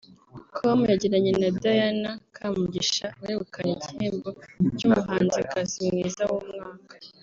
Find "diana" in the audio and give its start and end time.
1.61-2.11